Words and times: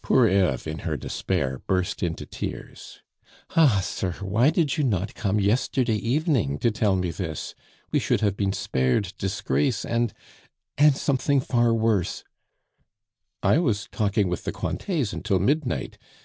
Poor 0.00 0.28
Eve 0.28 0.68
in 0.68 0.78
her 0.86 0.96
despair 0.96 1.58
burst 1.66 2.00
into 2.00 2.24
tears. 2.24 3.00
"Ah, 3.56 3.80
sir! 3.82 4.12
why 4.20 4.48
did 4.48 4.76
you 4.78 4.84
not 4.84 5.16
come 5.16 5.40
yesterday 5.40 5.96
evening 5.96 6.56
to 6.60 6.70
tell 6.70 6.94
me 6.94 7.10
this? 7.10 7.56
We 7.90 7.98
should 7.98 8.20
have 8.20 8.36
been 8.36 8.52
spared 8.52 9.12
disgrace 9.18 9.84
and 9.84 10.14
and 10.78 10.96
something 10.96 11.40
far 11.40 11.74
worse" 11.74 12.22
"I 13.42 13.58
was 13.58 13.88
talking 13.90 14.28
with 14.28 14.44
the 14.44 14.52
Cointets 14.52 15.12
until 15.12 15.40
midnight. 15.40 15.98